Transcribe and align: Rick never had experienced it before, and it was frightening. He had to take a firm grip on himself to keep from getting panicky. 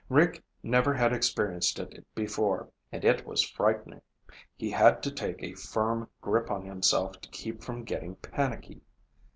Rick 0.09 0.43
never 0.63 0.95
had 0.95 1.13
experienced 1.13 1.77
it 1.77 2.03
before, 2.15 2.69
and 2.91 3.05
it 3.05 3.23
was 3.23 3.43
frightening. 3.47 4.01
He 4.55 4.71
had 4.71 5.03
to 5.03 5.11
take 5.11 5.43
a 5.43 5.53
firm 5.53 6.09
grip 6.21 6.49
on 6.49 6.65
himself 6.65 7.21
to 7.21 7.29
keep 7.29 7.61
from 7.61 7.83
getting 7.83 8.15
panicky. 8.15 8.81